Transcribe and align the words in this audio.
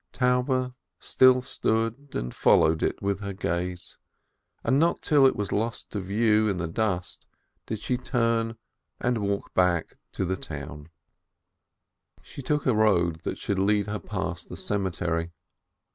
Taube 0.13 0.73
still 0.97 1.43
stood 1.43 2.15
and 2.15 2.33
followed 2.33 2.81
it 2.81 3.03
with 3.03 3.19
her 3.19 3.33
gaze; 3.33 3.99
and 4.63 4.79
not 4.79 5.03
till 5.03 5.27
it 5.27 5.35
was 5.35 5.51
lost 5.51 5.91
to 5.91 5.99
view 5.99 6.47
in 6.49 6.57
the 6.57 6.67
dust 6.67 7.27
did 7.67 7.77
she 7.77 7.97
turn 7.99 8.57
and 8.99 9.19
walk 9.19 9.53
back 9.53 9.97
to 10.13 10.25
the 10.25 10.35
town. 10.35 10.89
A 12.19 12.25
SCHOLAR'S 12.25 12.25
MOTHER 12.25 12.25
525 12.25 12.27
She 12.31 12.41
took 12.41 12.65
a 12.65 12.73
road 12.75 13.19
that 13.21 13.37
should 13.37 13.59
lead 13.59 13.85
her 13.85 13.99
past 13.99 14.49
the 14.49 14.57
cemetery. 14.57 15.33